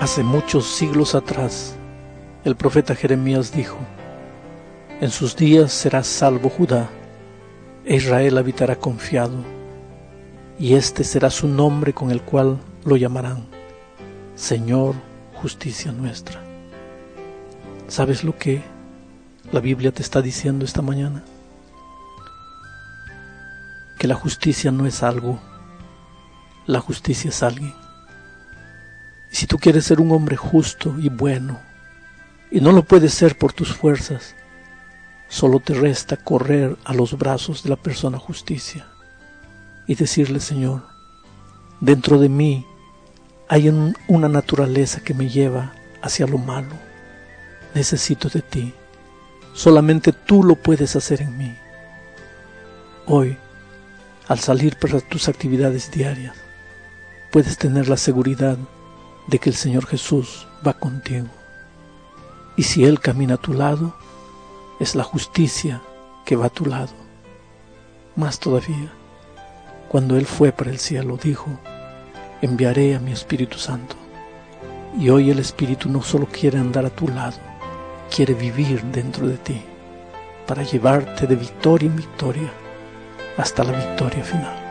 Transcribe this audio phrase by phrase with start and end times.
[0.00, 1.74] Hace muchos siglos atrás,
[2.44, 3.78] el profeta Jeremías dijo,
[5.00, 6.90] En sus días será salvo Judá,
[7.86, 9.38] e Israel habitará confiado,
[10.58, 13.46] y este será su nombre con el cual lo llamarán,
[14.34, 14.94] Señor,
[15.32, 16.42] justicia nuestra.
[17.88, 18.62] ¿Sabes lo que
[19.50, 21.24] la Biblia te está diciendo esta mañana?
[23.98, 25.40] Que la justicia no es algo,
[26.66, 27.85] la justicia es alguien.
[29.36, 31.60] Si tú quieres ser un hombre justo y bueno,
[32.50, 34.34] y no lo puedes ser por tus fuerzas,
[35.28, 38.86] solo te resta correr a los brazos de la persona justicia
[39.86, 40.86] y decirle, Señor,
[41.82, 42.64] dentro de mí
[43.46, 43.68] hay
[44.08, 46.72] una naturaleza que me lleva hacia lo malo.
[47.74, 48.72] Necesito de ti.
[49.52, 51.54] Solamente tú lo puedes hacer en mí.
[53.04, 53.36] Hoy,
[54.28, 56.36] al salir para tus actividades diarias,
[57.30, 58.56] puedes tener la seguridad
[59.26, 61.26] de que el Señor Jesús va contigo.
[62.56, 63.94] Y si Él camina a tu lado,
[64.80, 65.82] es la justicia
[66.24, 66.92] que va a tu lado.
[68.14, 68.92] Más todavía,
[69.88, 71.50] cuando Él fue para el cielo, dijo,
[72.40, 73.96] enviaré a mi Espíritu Santo.
[74.98, 77.36] Y hoy el Espíritu no solo quiere andar a tu lado,
[78.14, 79.62] quiere vivir dentro de ti,
[80.46, 82.50] para llevarte de victoria en victoria
[83.36, 84.65] hasta la victoria final.